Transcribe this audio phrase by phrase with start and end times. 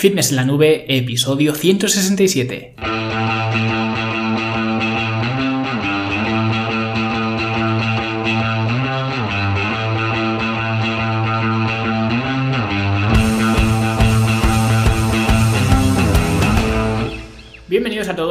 [0.00, 2.74] Fitness en la Nube, episodio 167.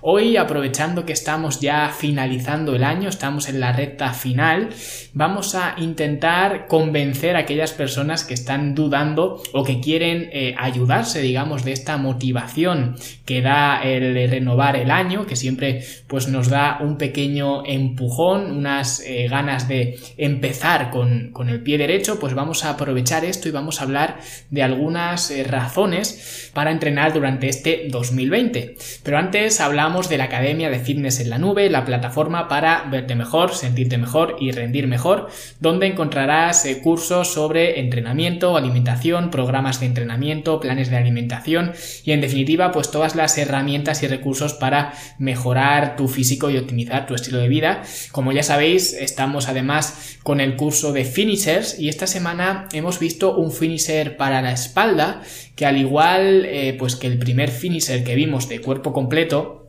[0.00, 4.68] Hoy, aprovechando que estamos ya finalizando el año, estamos en la recta final,
[5.12, 11.20] vamos a intentar convencer a aquellas personas que están dudando o que quieren eh, ayudarse,
[11.20, 12.94] digamos, de esta motivación
[13.24, 19.00] que da el renovar el año, que siempre pues nos da un pequeño empujón, unas
[19.00, 23.80] eh, ganas de empezar con, el pie derecho, pues vamos a aprovechar esto y vamos
[23.80, 24.20] a hablar
[24.50, 28.76] de algunas eh, razones para entrenar durante este 2020.
[29.02, 33.14] Pero antes hablamos de la Academia de Fitness en la Nube, la plataforma para verte
[33.14, 35.28] mejor, sentirte mejor y rendir mejor,
[35.60, 41.72] donde encontrarás eh, cursos sobre entrenamiento, alimentación, programas de entrenamiento, planes de alimentación
[42.04, 47.06] y en definitiva pues todas las herramientas y recursos para mejorar tu físico y optimizar
[47.06, 47.82] tu estilo de vida.
[48.12, 53.34] Como ya sabéis, estamos además con el curso de finishers y esta semana hemos visto
[53.38, 55.22] un finisher para la espalda
[55.56, 59.67] que al igual eh, pues que el primer finisher que vimos de cuerpo completo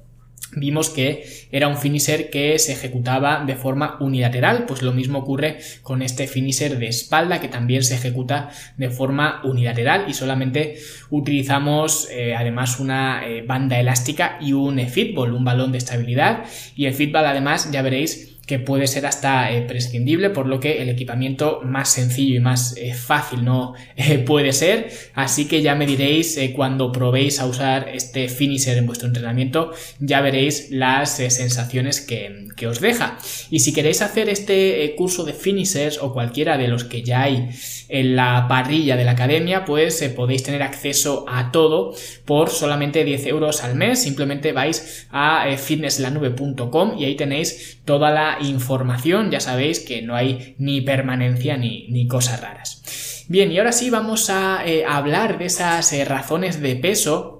[0.55, 5.59] vimos que era un finisher que se ejecutaba de forma unilateral, pues lo mismo ocurre
[5.83, 12.09] con este finisher de espalda que también se ejecuta de forma unilateral y solamente utilizamos
[12.11, 16.93] eh, además una eh, banda elástica y un fitball, un balón de estabilidad y el
[16.93, 21.61] fitball además ya veréis que puede ser hasta eh, prescindible, por lo que el equipamiento
[21.63, 24.89] más sencillo y más eh, fácil no eh, puede ser.
[25.13, 30.21] Así que ya me diréis cuando probéis a usar este finisher en vuestro entrenamiento, ya
[30.21, 33.19] veréis las sensaciones que, que, os deja.
[33.51, 37.49] Y si queréis hacer este curso de finishers o cualquiera de los que ya hay
[37.87, 41.93] en la parrilla de la academia, pues podéis tener acceso a todo
[42.25, 44.01] por solamente 10 euros al mes.
[44.01, 50.55] Simplemente vais a fitnesslanube.com y ahí tenéis toda la información, ya sabéis que no hay
[50.57, 53.25] ni permanencia ni, cosas raras.
[53.27, 57.38] Bien, y ahora sí vamos a eh, hablar de esas eh, razones de peso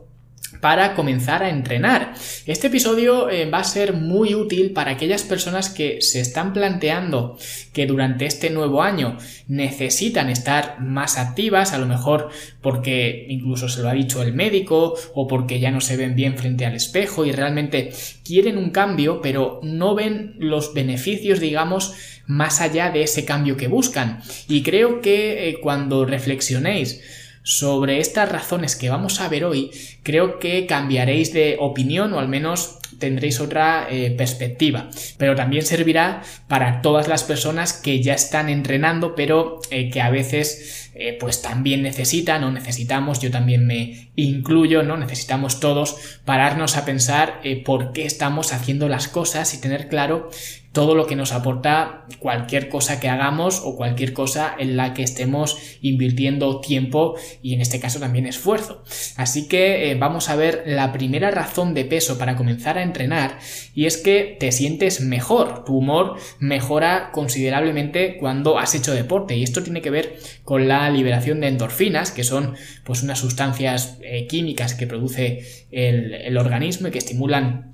[0.61, 2.13] para comenzar a entrenar.
[2.45, 7.37] Este episodio eh, va a ser muy útil para aquellas personas que se están planteando
[7.73, 12.29] que durante este nuevo año necesitan estar más activas, a lo mejor
[12.61, 16.37] porque incluso se lo ha dicho el médico o porque ya no se ven bien
[16.37, 17.91] frente al espejo y realmente
[18.23, 21.93] quieren un cambio, pero no ven los beneficios, digamos,
[22.25, 24.21] más allá de ese cambio que buscan.
[24.47, 27.01] Y creo que eh, cuando reflexionéis
[27.43, 29.71] sobre estas razones que vamos a ver hoy,
[30.03, 34.89] creo que cambiaréis de opinión o al menos tendréis otra eh, perspectiva.
[35.17, 40.09] Pero también servirá para todas las personas que ya están entrenando, pero eh, que a
[40.09, 44.97] veces eh, pues también necesitan o necesitamos, yo también me incluyo, ¿no?
[44.97, 45.95] Necesitamos todos
[46.25, 50.29] pararnos a pensar por qué estamos haciendo las cosas y tener claro
[50.71, 55.01] todo lo que nos aporta cualquier cosa que hagamos o cualquier cosa en la que
[55.01, 58.83] estemos invirtiendo tiempo y en este caso también esfuerzo.
[59.17, 63.39] Así que vamos a ver la primera razón de peso para comenzar a entrenar
[63.73, 69.43] y es que te sientes mejor, tu humor mejora considerablemente cuando has hecho deporte y
[69.43, 74.27] esto tiene que ver con la liberación de endorfinas que son pues unas sustancias eh,
[74.27, 77.73] químicas que produce el, organismo y que estimulan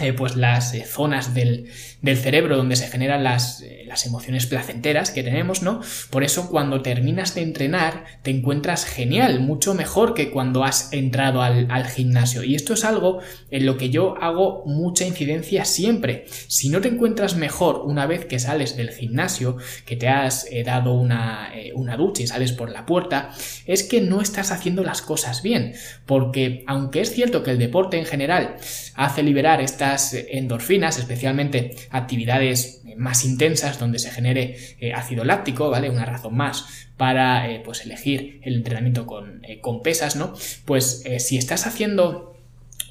[0.00, 1.68] eh, pues las eh, zonas del,
[2.02, 5.80] cerebro donde se generan las, eh, las, emociones placenteras que tenemos, ¿no?
[6.10, 11.42] Por eso cuando terminas de entrenar te encuentras genial, mucho mejor que cuando has entrado
[11.42, 12.44] al, al, gimnasio.
[12.44, 13.20] Y esto es algo
[13.50, 16.26] en lo que yo hago mucha incidencia siempre.
[16.46, 20.94] Si no te encuentras mejor una vez que sales del gimnasio, que te has dado
[20.94, 23.30] una, una ducha y sales por la puerta,
[23.66, 25.74] es que no estás haciendo las cosas bien.
[26.04, 28.56] Porque aunque es cierto que el deporte en general
[28.94, 29.96] hace liberar esta
[30.30, 35.90] endorfinas, especialmente actividades más intensas donde se genere eh, ácido láctico, ¿vale?
[35.90, 40.34] Una razón más para eh, pues elegir el entrenamiento con, eh, con pesas, ¿no?
[40.64, 42.34] Pues si estás haciendo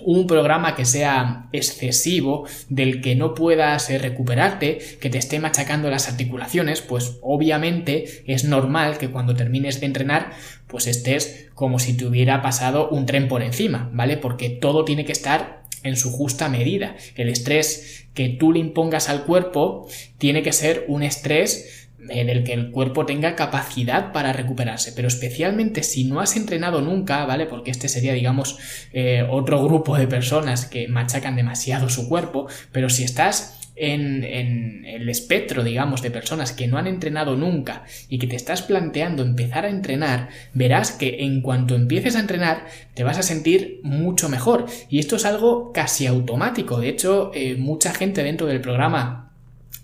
[0.04, 6.10] un programa que sea excesivo, del que no puedas recuperarte, que te esté machacando las
[6.10, 10.34] articulaciones, pues obviamente es normal que cuando termines de entrenar,
[10.68, 14.18] pues estés como si te hubiera pasado un tren por encima, ¿vale?
[14.18, 16.96] Porque todo tiene que estar en su justa medida.
[17.16, 19.88] El estrés que tú le impongas al cuerpo
[20.18, 25.08] tiene que ser un estrés en el que el cuerpo tenga capacidad para recuperarse, pero
[25.08, 27.46] especialmente si no has entrenado nunca, ¿vale?
[27.46, 28.58] Porque este sería, digamos,
[28.94, 35.10] eh, otro grupo de personas que machacan demasiado su cuerpo, pero si estás en, el
[35.10, 39.66] espectro, digamos, de personas que no han entrenado nunca y que te estás planteando empezar
[39.66, 44.66] a entrenar, verás que en cuanto empieces a entrenar te vas a sentir mucho mejor.
[44.90, 46.80] Y esto es algo casi automático.
[46.80, 49.25] De hecho, eh, mucha gente dentro del programa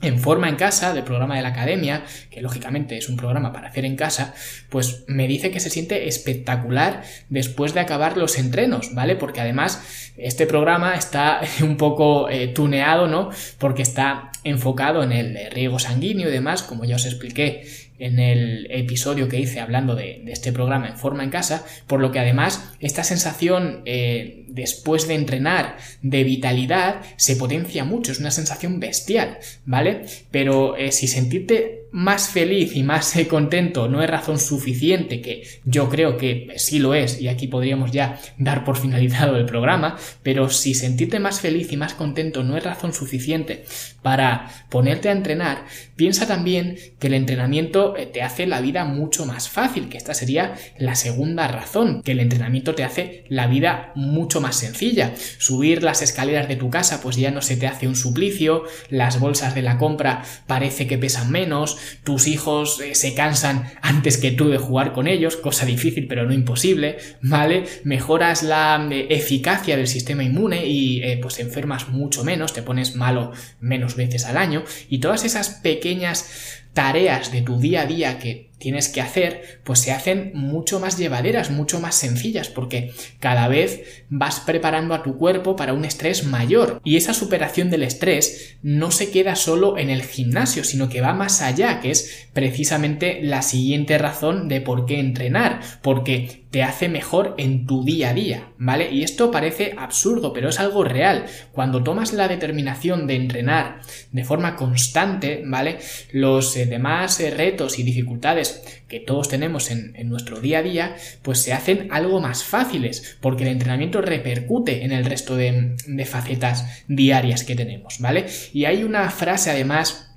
[0.02, 3.70] en forma en casa del programa de la academia, que lógicamente es un programa para
[3.70, 4.34] hacer en casa,
[4.70, 9.16] pues me dice que se siente espectacular después de acabar los entrenos, ¿vale?
[9.16, 13.30] Porque además este programa está un poco eh, tuneado, ¿no?
[13.58, 17.64] Porque está enfocado en el riego sanguíneo y demás, como ya os expliqué
[18.02, 22.12] en el episodio que hice hablando de, este programa en forma en casa, por lo
[22.12, 28.32] que además esta sensación eh, después de entrenar de vitalidad se potencia mucho, es una
[28.32, 30.06] sensación bestial, ¿vale?
[30.32, 35.44] Pero eh, si sentirte más feliz y más eh, contento no es razón suficiente, que
[35.66, 39.98] yo creo que sí lo es, y aquí podríamos ya dar por finalizado el programa,
[40.24, 43.66] pero si sentirte más feliz y más contento no es razón suficiente
[44.02, 45.66] para ponerte a entrenar,
[45.96, 50.14] piensa también que el entrenamiento eh, te hace la vida mucho más fácil, que esta
[50.14, 55.14] sería la segunda razón, que el entrenamiento te hace la vida mucho más sencilla.
[55.38, 59.20] Subir las escaleras de tu casa pues ya no se te hace un suplicio, las
[59.20, 64.32] bolsas de la compra parece que pesan menos, tus hijos eh, se cansan antes que
[64.32, 67.66] tú de jugar con ellos, cosa difícil pero no imposible, ¿vale?
[67.84, 72.96] Mejoras la eh, eficacia del sistema inmune y eh, pues enfermas mucho menos, te pones
[72.96, 78.20] malo menos veces al año y todas esas pequeñas tareas de tu día a día
[78.20, 83.48] que tienes que hacer, pues se hacen mucho más llevaderas, mucho más sencillas, porque cada
[83.48, 86.80] vez vas preparando a tu cuerpo para un estrés mayor.
[86.84, 91.14] Y esa superación del estrés no se queda solo en el gimnasio, sino que va
[91.14, 96.90] más allá, que es precisamente la siguiente razón de por qué entrenar, porque te hace
[96.90, 98.92] mejor en tu día a día, ¿vale?
[98.92, 101.26] Y esto parece absurdo, pero es algo real.
[101.54, 103.80] Cuando tomas la determinación de entrenar
[104.12, 105.80] de forma constante, ¿vale?
[106.12, 110.96] Los eh, demás eh, retos y dificultades que todos tenemos en, nuestro día a día,
[111.22, 116.06] pues se hacen algo más fáciles, porque el entrenamiento repercute en el resto de, de
[116.06, 118.26] facetas diarias que tenemos, ¿vale?
[118.52, 120.11] Y hay una frase además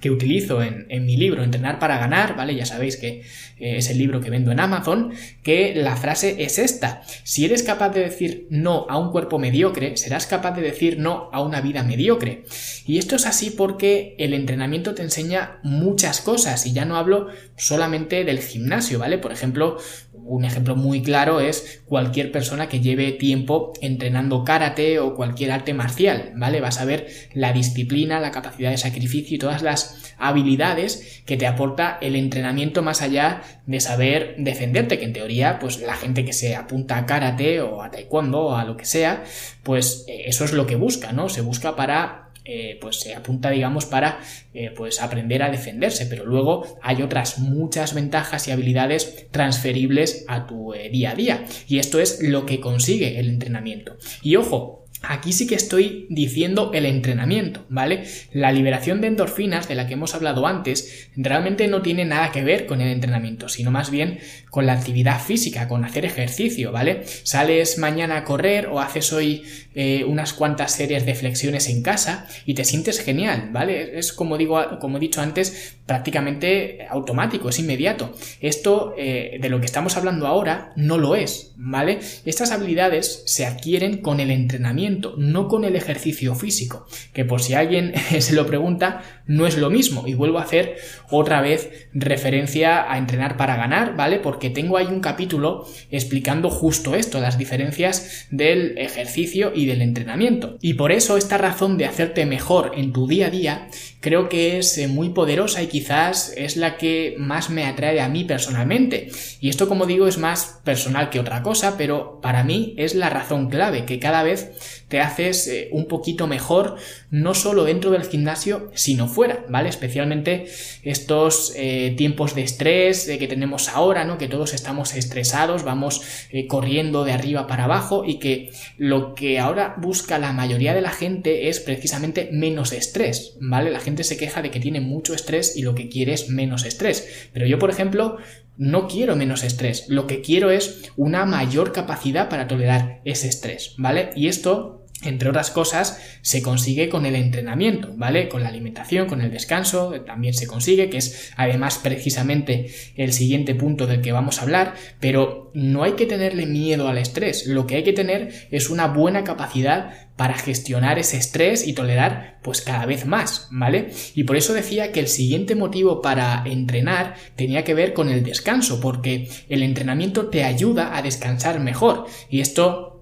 [0.00, 2.54] que utilizo en, mi libro Entrenar para ganar, ¿vale?
[2.54, 3.22] Ya sabéis que
[3.58, 5.12] eh, es el libro que vendo en Amazon,
[5.42, 7.02] que la frase es esta.
[7.24, 11.30] Si eres capaz de decir no a un cuerpo mediocre, serás capaz de decir no
[11.32, 12.44] a una vida mediocre.
[12.86, 17.28] Y esto es así porque el entrenamiento te enseña muchas cosas y ya no hablo
[17.56, 19.18] solamente del gimnasio, ¿vale?
[19.18, 19.78] Por ejemplo,
[20.26, 25.74] un ejemplo muy claro es cualquier persona que lleve tiempo entrenando karate o cualquier arte
[25.74, 26.60] marcial, ¿vale?
[26.60, 31.46] Vas a ver la disciplina, la capacidad de sacrificio y todas las habilidades que te
[31.46, 36.32] aporta el entrenamiento más allá de saber defenderte, que en teoría, pues la gente que
[36.32, 39.24] se apunta a karate o a taekwondo o a lo que sea,
[39.62, 41.28] pues eh, eso es lo que busca, ¿no?
[41.28, 44.20] Se busca para eh, pues se apunta, digamos, para
[44.54, 50.46] eh, pues aprender a defenderse, pero luego hay otras muchas ventajas y habilidades transferibles a
[50.46, 51.44] tu eh, día a día.
[51.66, 53.96] Y esto es lo que consigue el entrenamiento.
[54.22, 58.04] Y ojo, Aquí sí que estoy diciendo el entrenamiento, ¿vale?
[58.32, 62.42] La liberación de endorfinas de la que hemos hablado antes realmente no tiene nada que
[62.42, 64.18] ver con el entrenamiento, sino más bien
[64.56, 67.02] con la actividad física, con hacer ejercicio, ¿vale?
[67.24, 69.42] Sales mañana a correr o haces hoy
[69.74, 73.98] eh, unas cuantas series de flexiones en casa y te sientes genial, ¿vale?
[73.98, 78.14] Es como digo, como he dicho antes, prácticamente automático, es inmediato.
[78.40, 81.98] Esto eh, de lo que estamos hablando ahora no lo es, ¿vale?
[82.24, 87.52] Estas habilidades se adquieren con el entrenamiento no con el ejercicio físico, que por si
[87.52, 90.04] alguien se lo pregunta, no es lo mismo.
[90.06, 90.76] Y vuelvo a hacer
[91.10, 94.18] otra vez referencia a entrenar para ganar, ¿vale?
[94.18, 100.58] Porque tengo ahí un capítulo explicando justo esto, las diferencias del ejercicio y del entrenamiento.
[100.60, 103.68] Y por eso esta razón de hacerte mejor en tu día a día
[104.06, 108.08] creo que es eh, muy poderosa y quizás es la que más me atrae a
[108.08, 109.08] mí personalmente.
[109.40, 113.10] Y esto, como digo, es más personal que otra cosa, pero para mí es la
[113.10, 116.76] razón clave, que cada vez te haces eh, un poquito mejor,
[117.10, 119.68] no solo dentro del gimnasio, sino fuera, ¿vale?
[119.68, 120.46] Especialmente
[120.84, 124.18] estos eh, tiempos de estrés que tenemos ahora, ¿no?
[124.18, 129.40] Que todos estamos estresados, vamos eh, corriendo de arriba para abajo y que lo que
[129.40, 133.70] ahora busca la mayoría de la gente es precisamente menos estrés, ¿vale?
[133.70, 136.64] La gente se queja de que tiene mucho estrés y lo que quiere es menos
[136.64, 137.28] estrés.
[137.32, 138.18] Pero yo, por ejemplo,
[138.56, 143.74] no quiero menos estrés, lo que quiero es una mayor capacidad para tolerar ese estrés,
[143.76, 144.10] ¿vale?
[144.16, 148.28] Y esto entre otras cosas, se consigue con el entrenamiento, ¿vale?
[148.28, 153.54] Con la alimentación, con el descanso, también se consigue, que es además precisamente el siguiente
[153.54, 157.66] punto del que vamos a hablar, pero no hay que tenerle miedo al estrés, lo
[157.66, 162.62] que hay que tener es una buena capacidad para gestionar ese estrés y tolerar pues
[162.62, 163.90] cada vez más, ¿vale?
[164.14, 168.24] Y por eso decía que el siguiente motivo para entrenar tenía que ver con el
[168.24, 172.95] descanso, porque el entrenamiento te ayuda a descansar mejor y esto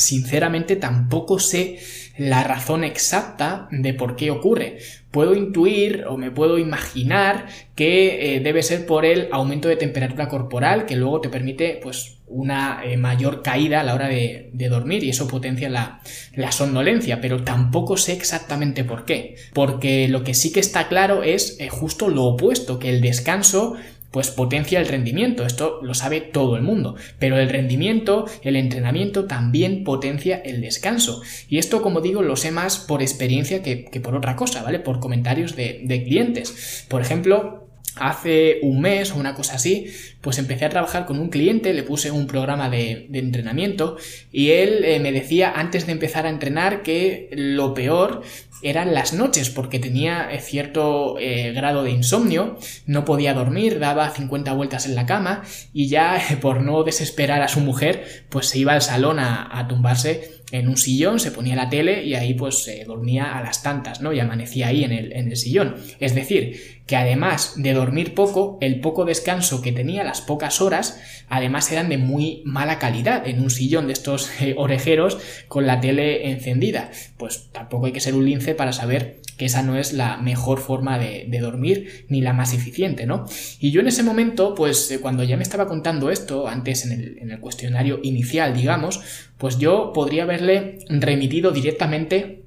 [0.00, 1.78] Sinceramente tampoco sé
[2.16, 4.78] la razón exacta de por qué ocurre.
[5.10, 10.28] Puedo intuir o me puedo imaginar que eh, debe ser por el aumento de temperatura
[10.28, 15.02] corporal que luego te permite pues una eh, mayor caída a la hora de, dormir
[15.02, 16.00] y eso potencia la,
[16.34, 19.34] la, somnolencia, pero tampoco sé exactamente por qué.
[19.52, 23.76] Porque lo que sí que está claro es eh, justo lo opuesto, que el descanso
[24.10, 29.26] pues potencia el rendimiento, esto lo sabe todo el mundo, pero el rendimiento, el entrenamiento
[29.26, 31.22] también potencia el descanso.
[31.48, 34.80] Y esto, como digo, lo sé más por experiencia que, por otra cosa, ¿vale?
[34.80, 36.86] Por comentarios de, de clientes.
[36.88, 39.86] Por ejemplo, hace un mes o una cosa así,
[40.20, 43.96] pues empecé a trabajar con un cliente, le puse un programa de, entrenamiento
[44.32, 48.22] y él eh, me decía antes de empezar a entrenar que lo peor
[48.62, 54.10] eran las noches porque tenía eh, cierto eh, grado de insomnio, no podía dormir, daba
[54.10, 58.58] 50 vueltas en la cama y ya por no desesperar a su mujer, pues se
[58.58, 62.34] iba al salón a, a tumbarse en un sillón, se ponía la tele y ahí
[62.34, 64.12] pues se dormía a las tantas, ¿no?
[64.12, 65.76] Y amanecía ahí en el, en el sillón.
[66.00, 71.00] Es decir, que además de dormir poco, el poco descanso que tenía, las pocas horas,
[71.28, 75.80] además eran de muy mala calidad en un sillón de estos eh, orejeros con la
[75.80, 76.90] tele encendida.
[77.16, 80.60] Pues tampoco hay que ser un lince para saber que esa no es la mejor
[80.60, 83.24] forma de, dormir ni la más eficiente, ¿no?
[83.58, 86.92] Y yo en ese momento, pues eh, cuando ya me estaba contando esto, antes en
[86.92, 89.00] el, en el cuestionario inicial, digamos,
[89.38, 92.39] pues yo podría haberle remitido directamente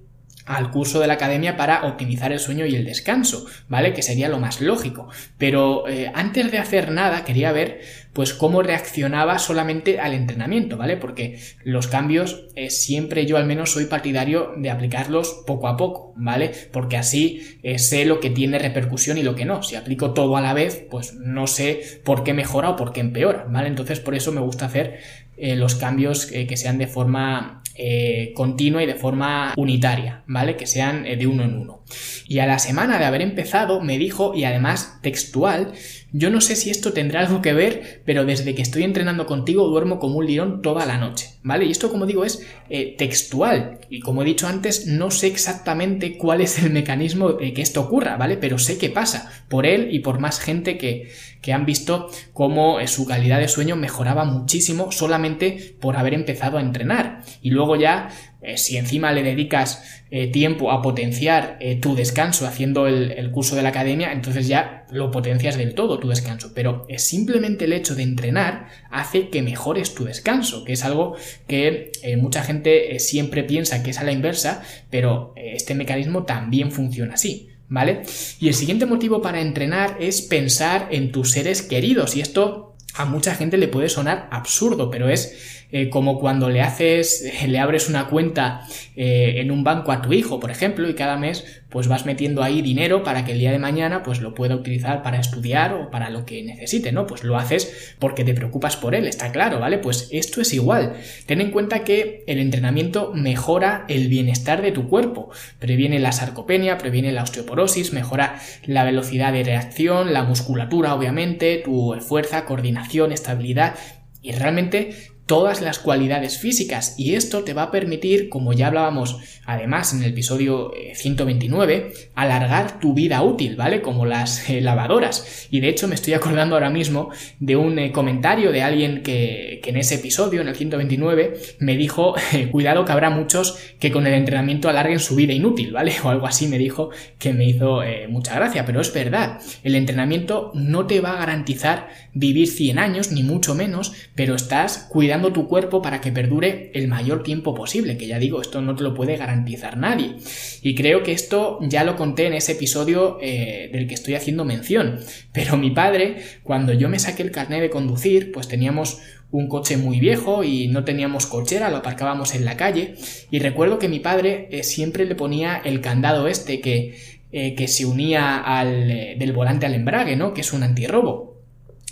[0.45, 3.93] al curso de la academia para optimizar el sueño y el descanso, ¿vale?
[3.93, 5.07] Que sería lo más lógico.
[5.37, 7.81] Pero eh, antes de hacer nada quería ver
[8.11, 10.97] pues cómo reaccionaba solamente al entrenamiento, ¿vale?
[10.97, 16.13] Porque los cambios eh, siempre yo al menos soy partidario de aplicarlos poco a poco,
[16.15, 16.51] ¿vale?
[16.71, 19.63] Porque así eh, sé lo que tiene repercusión y lo que no.
[19.63, 22.99] Si aplico todo a la vez, pues no sé por qué mejora o por qué
[22.99, 23.67] empeora, ¿vale?
[23.67, 24.99] Entonces por eso me gusta hacer
[25.35, 30.55] los cambios que sean de forma eh, continua y de forma unitaria, ¿vale?
[30.55, 31.83] Que sean eh, de uno en uno.
[32.27, 35.73] Y a la semana de haber empezado me dijo, y además textual,
[36.11, 39.67] yo no sé si esto tendrá algo que ver, pero desde que estoy entrenando contigo
[39.67, 41.65] duermo como un león toda la noche, ¿vale?
[41.65, 43.79] Y esto, como digo, es eh, textual.
[43.89, 47.81] Y como he dicho antes, no sé exactamente cuál es el mecanismo de que esto
[47.81, 48.37] ocurra, ¿vale?
[48.37, 52.79] Pero sé que pasa por él y por más gente que, que han visto cómo
[52.79, 57.21] eh, su calidad de sueño mejoraba muchísimo solamente por haber empezado a entrenar.
[57.41, 58.09] Y luego ya
[58.43, 63.55] eh, si encima le dedicas eh, tiempo a potenciar eh, tu descanso haciendo el, curso
[63.55, 66.51] de la academia, entonces ya lo potencias del todo tu descanso.
[66.53, 71.15] Pero simplemente el hecho de entrenar hace que mejores tu descanso, que es algo
[71.47, 77.15] que mucha gente siempre piensa que es a la inversa, pero este mecanismo también funciona
[77.15, 77.49] así.
[77.69, 78.03] ¿Vale?
[78.39, 82.15] Y el siguiente motivo para entrenar es pensar en tus seres queridos.
[82.15, 86.61] Y esto a mucha gente le puede sonar absurdo, pero es eh, como cuando le
[86.61, 88.61] haces, le abres una cuenta
[88.95, 92.43] eh, en un banco a tu hijo, por ejemplo, y cada mes pues vas metiendo
[92.43, 95.89] ahí dinero para que el día de mañana pues lo pueda utilizar para estudiar o
[95.89, 97.07] para lo que necesite, ¿no?
[97.07, 99.79] Pues lo haces porque te preocupas por él, está claro, ¿vale?
[99.79, 100.93] Pues esto es igual.
[101.25, 106.77] Ten en cuenta que el entrenamiento mejora el bienestar de tu cuerpo, previene la sarcopenia,
[106.77, 113.73] previene la osteoporosis, mejora la velocidad de reacción, la musculatura, obviamente, tu fuerza, coordinación, estabilidad
[114.21, 119.19] y realmente todas las cualidades físicas y esto te va a permitir, como ya hablábamos
[119.45, 123.81] además en el episodio 129, eh, alargar tu vida útil, ¿vale?
[123.81, 125.47] Como las eh, lavadoras.
[125.49, 129.59] Y de hecho me estoy acordando ahora mismo de un eh, comentario de alguien que,
[129.63, 132.15] que, en ese episodio, en el 129, me dijo,
[132.51, 135.93] cuidado que habrá muchos que con el entrenamiento alarguen su vida inútil, ¿vale?
[136.03, 140.51] O algo así me dijo que me hizo mucha gracia, pero es verdad, el entrenamiento
[140.53, 145.47] no te va a garantizar vivir 100 años, ni mucho menos, pero estás cuidando tu
[145.47, 148.93] cuerpo para que perdure el mayor tiempo posible, que ya digo, esto no te lo
[148.93, 150.15] puede garantizar nadie.
[150.61, 154.45] Y creo que esto ya lo conté en ese episodio eh, del que estoy haciendo
[154.45, 154.99] mención.
[155.31, 158.99] Pero mi padre, cuando yo me saqué el carnet de conducir, pues teníamos
[159.31, 162.95] un coche muy viejo y no teníamos cochera, lo aparcábamos en la calle.
[163.31, 166.95] Y recuerdo que mi padre eh, siempre le ponía el candado este que,
[167.31, 170.33] eh, que se unía al, del volante al embrague, ¿no?
[170.33, 171.33] Que es un antirrobo.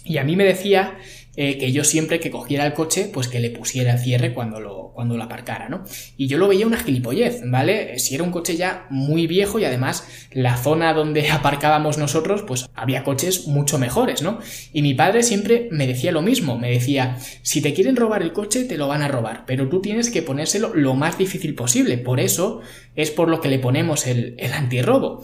[0.04, 0.98] Y a mí me decía
[1.43, 4.60] eh, que yo siempre que cogiera el coche, pues que le pusiera el cierre cuando
[4.60, 5.83] lo, cuando lo aparcara, ¿no?
[6.15, 7.98] Y yo lo veía una gilipollez, ¿vale?
[7.98, 12.67] Si era un coche ya muy viejo y además la zona donde aparcábamos nosotros, pues
[12.75, 14.38] había coches mucho mejores, ¿no?
[14.71, 18.33] Y mi padre siempre me decía lo mismo, me decía, si te quieren robar el
[18.33, 21.98] coche, te lo van a robar, pero tú tienes que ponérselo lo más difícil posible,
[21.98, 22.62] por eso
[22.95, 25.24] es por lo que le ponemos el, el antirrobo.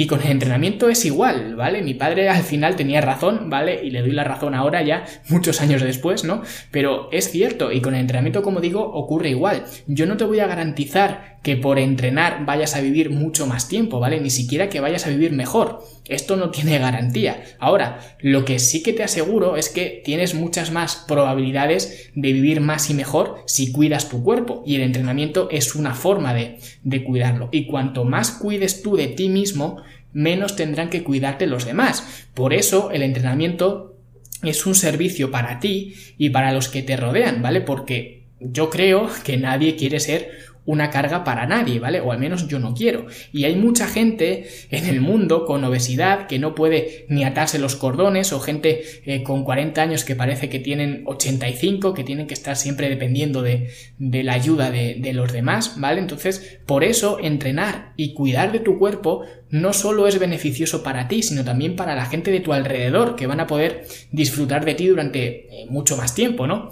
[0.00, 1.82] Y con el entrenamiento es igual, ¿vale?
[1.82, 3.84] Mi padre al final tenía razón, ¿vale?
[3.84, 6.42] Y le doy la razón ahora ya, muchos años después, ¿no?
[6.70, 9.64] Pero es cierto, y con el entrenamiento, como digo, ocurre igual.
[9.88, 13.98] Yo no te voy a garantizar que por entrenar vayas a vivir mucho más tiempo,
[13.98, 14.20] ¿vale?
[14.20, 15.80] Ni siquiera que vayas a vivir mejor.
[16.08, 17.42] Esto no tiene garantía.
[17.58, 22.60] Ahora, lo que sí que te aseguro es que tienes muchas más probabilidades de vivir
[22.60, 24.62] más y mejor si cuidas tu cuerpo.
[24.64, 27.48] Y el entrenamiento es una forma de, de cuidarlo.
[27.52, 32.26] Y cuanto más cuides tú de ti mismo, menos tendrán que cuidarte los demás.
[32.34, 33.96] Por eso el entrenamiento
[34.42, 37.60] es un servicio para ti y para los que te rodean, ¿vale?
[37.60, 40.30] Porque yo creo que nadie quiere ser
[40.68, 41.98] una carga para nadie, ¿vale?
[42.00, 43.06] O al menos yo no quiero.
[43.32, 47.74] Y hay mucha gente en el mundo con obesidad que no puede ni atarse los
[47.74, 52.34] cordones o gente eh, con 40 años que parece que tienen 85, que tienen que
[52.34, 56.00] estar siempre dependiendo de, la ayuda de, de los demás, ¿vale?
[56.00, 61.22] Entonces, por eso entrenar y cuidar de tu cuerpo no solo es beneficioso para ti,
[61.22, 64.86] sino también para la gente de tu alrededor, que van a poder disfrutar de ti
[64.86, 66.70] durante eh, mucho más tiempo, ¿no?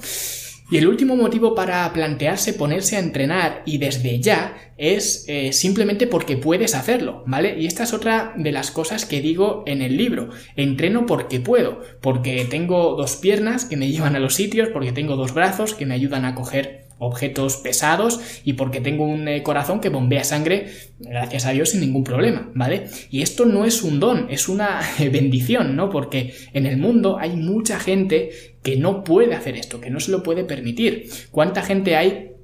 [0.69, 6.09] Y el último motivo para plantearse ponerse a entrenar y desde ya es eh, simplemente
[6.09, 7.57] porque puedes hacerlo, ¿vale?
[7.59, 10.31] Y esta es otra de las cosas que digo en el libro.
[10.57, 15.15] Entreno porque puedo, porque tengo dos piernas que me llevan a los sitios, porque tengo
[15.15, 19.81] dos brazos que me ayudan a coger objetos pesados y porque tengo un eh, corazón
[19.81, 22.87] que bombea sangre, gracias a Dios, sin ningún problema, ¿vale?
[23.11, 25.91] Y esto no es un don, es una bendición, ¿no?
[25.91, 28.31] Porque en el mundo hay mucha gente
[28.63, 31.09] que no puede hacer esto, que no se lo puede permitir.
[31.31, 32.36] ¿Cuánta gente hay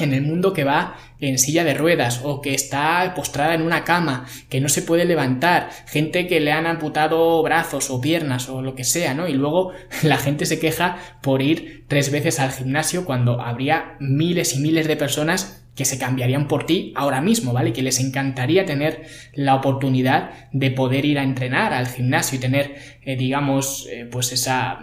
[0.00, 3.84] en el mundo que va en silla de ruedas o que está postrada en una
[3.84, 8.62] cama, que no se puede levantar, gente que le han amputado brazos o piernas o
[8.62, 9.28] lo que sea, ¿no?
[9.28, 14.54] Y luego la gente se queja por ir tres veces al gimnasio cuando habría miles
[14.56, 17.72] y miles de personas que se cambiarían por ti ahora mismo, ¿vale?
[17.72, 22.76] Que les encantaría tener la oportunidad de poder ir a entrenar al gimnasio y tener,
[23.02, 24.80] eh, digamos, eh, pues esa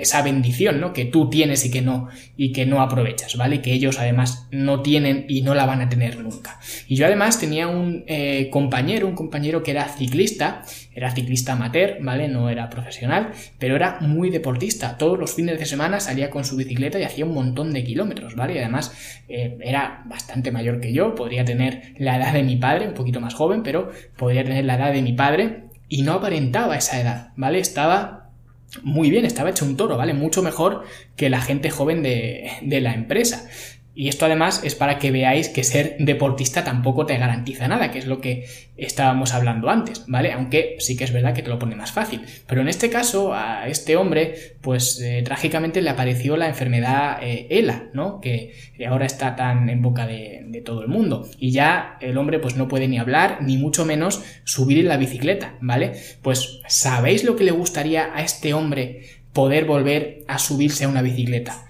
[0.00, 0.92] esa bendición, ¿no?
[0.92, 3.60] Que tú tienes y que no, y que no aprovechas, ¿vale?
[3.60, 6.58] Que ellos además no tienen y no la van a tener nunca.
[6.86, 10.62] Y yo además tenía un eh, compañero, un compañero que era ciclista,
[10.94, 12.28] era ciclista amateur, ¿vale?
[12.28, 14.96] No era profesional, pero era muy deportista.
[14.98, 18.34] Todos los fines de semana salía con su bicicleta y hacía un montón de kilómetros,
[18.34, 18.54] ¿vale?
[18.54, 18.92] Y además
[19.28, 23.20] eh, era bastante mayor que yo, podría tener la edad de mi padre, un poquito
[23.20, 27.32] más joven, pero podría tener la edad de mi padre y no aparentaba esa edad,
[27.36, 27.58] ¿vale?
[27.60, 28.17] Estaba
[28.82, 30.14] muy bien, estaba hecho un toro, ¿vale?
[30.14, 30.84] Mucho mejor
[31.16, 33.48] que la gente joven de, de la empresa.
[33.98, 37.98] Y esto además es para que veáis que ser deportista tampoco te garantiza nada, que
[37.98, 40.30] es lo que estábamos hablando antes, ¿vale?
[40.30, 42.20] Aunque sí que es verdad que te lo pone más fácil.
[42.46, 47.48] Pero en este caso, a este hombre, pues eh, trágicamente le apareció la enfermedad eh,
[47.50, 48.20] ELA, ¿no?
[48.20, 48.54] Que
[48.88, 51.28] ahora está tan en boca de, de, todo el mundo.
[51.40, 54.96] Y ya el hombre pues no puede ni hablar, ni mucho menos subir en la
[54.96, 55.94] bicicleta, ¿vale?
[56.22, 59.00] Pues ¿sabéis lo que le gustaría a este hombre
[59.32, 61.64] poder volver a subirse a una bicicleta?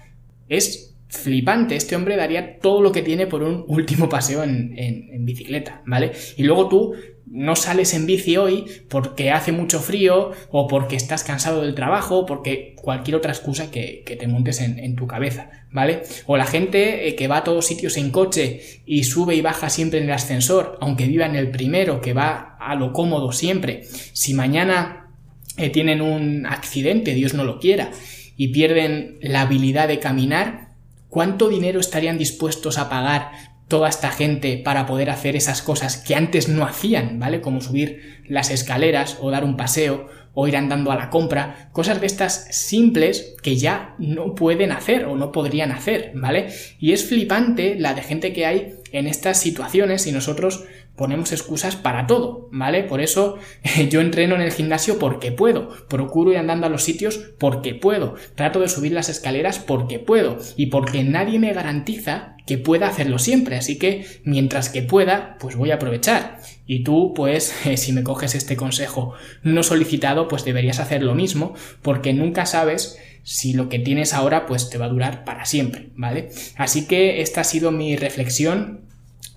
[0.47, 1.75] Es flipante.
[1.75, 6.11] Este hombre daría todo lo que tiene por un último paseo en, bicicleta, ¿vale?
[6.37, 6.93] Y luego tú
[7.25, 12.19] no sales en bici hoy porque hace mucho frío o porque estás cansado del trabajo
[12.19, 16.01] o porque cualquier otra excusa que, te montes en, tu cabeza, ¿vale?
[16.25, 19.69] O la gente eh, que va a todos sitios en coche y sube y baja
[19.69, 23.83] siempre en el ascensor, aunque viva en el primero, que va a lo cómodo siempre.
[24.13, 25.11] Si mañana
[25.57, 27.91] eh, tienen un accidente, Dios no lo quiera,
[28.37, 30.68] y pierden la habilidad de caminar,
[31.09, 33.31] ¿Cuánto dinero estarían dispuestos a pagar
[33.67, 37.39] toda esta gente para poder hacer esas cosas que antes no hacían, ¿vale?
[37.39, 41.99] Como subir las escaleras o dar un paseo o ir andando a la compra, cosas
[41.99, 46.47] de estas simples que ya no pueden hacer o no podrían hacer, ¿vale?
[46.79, 50.65] Y es flipante la de gente que hay en estas situaciones y nosotros
[50.99, 52.83] ponemos excusas para todo, ¿vale?
[52.83, 53.37] Por eso
[53.89, 58.15] yo entreno en el gimnasio porque puedo, procuro ir andando a los sitios porque puedo,
[58.35, 63.17] trato de subir las escaleras porque puedo y porque nadie me garantiza que pueda hacerlo
[63.17, 66.39] siempre, así que mientras que pueda, pues voy a aprovechar.
[66.65, 71.53] Y tú, pues, si me coges este consejo no solicitado, pues deberías hacer lo mismo,
[71.81, 75.91] porque nunca sabes si lo que tienes ahora, pues te va a durar para siempre,
[75.95, 76.29] ¿vale?
[76.57, 78.88] Así que esta ha sido mi reflexión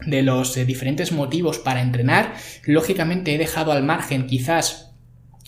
[0.07, 2.35] de los eh, diferentes motivos para entrenar.
[2.65, 4.93] Lógicamente he dejado al margen quizás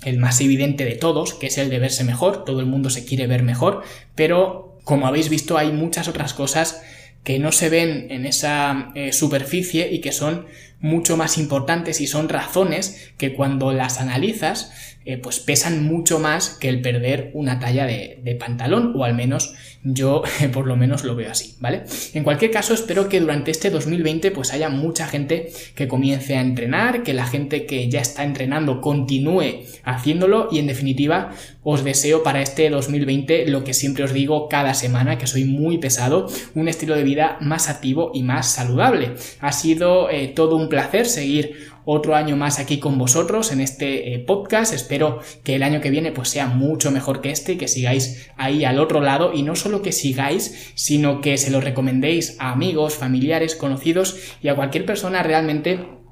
[0.04, 3.04] el más evidente de todos, que es el de verse mejor, todo el mundo se
[3.04, 3.82] quiere ver mejor,
[4.14, 6.82] pero como habéis visto hay muchas otras cosas
[7.22, 10.46] que no se ven en esa eh, superficie y que son
[10.78, 14.72] mucho más importantes y son razones que cuando las analizas
[15.06, 19.14] eh, pues pesan mucho más que el perder una talla de, de pantalón o al
[19.14, 21.84] menos yo por lo menos lo veo así, ¿vale?
[22.14, 26.40] En cualquier caso, espero que durante este 2020 pues haya mucha gente que comience a
[26.40, 32.22] entrenar, que la gente que ya está entrenando continúe haciéndolo y en definitiva os deseo
[32.22, 36.68] para este 2020 lo que siempre os digo cada semana, que soy muy pesado, un
[36.68, 39.12] estilo de vida más activo y más saludable.
[39.40, 44.14] Ha sido eh, todo un placer seguir otro año más aquí con vosotros en este
[44.14, 44.72] eh, podcast.
[44.72, 48.30] Espero que el año que viene pues sea mucho mejor que este y que sigáis
[48.36, 52.52] ahí al otro lado y no solo que sigáis, sino que se lo recomendéis a
[52.52, 56.03] amigos, familiares, conocidos y a cualquier persona realmente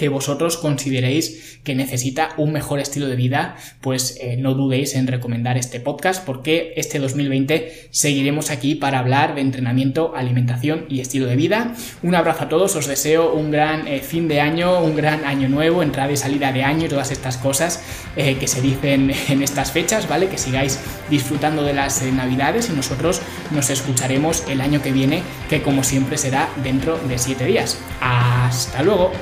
[0.00, 5.06] que vosotros consideréis que necesita un mejor estilo de vida, pues eh, no dudéis en
[5.06, 11.26] recomendar este podcast porque este 2020 seguiremos aquí para hablar de entrenamiento, alimentación y estilo
[11.26, 11.74] de vida.
[12.02, 15.50] Un abrazo a todos, os deseo un gran eh, fin de año, un gran año
[15.50, 17.82] nuevo, entrada y salida de año y todas estas cosas
[18.16, 20.28] eh, que se dicen en estas fechas, ¿vale?
[20.28, 20.78] Que sigáis
[21.10, 26.16] disfrutando de las navidades y nosotros nos escucharemos el año que viene, que como siempre
[26.16, 27.76] será dentro de 7 días.
[28.00, 29.12] Hasta luego.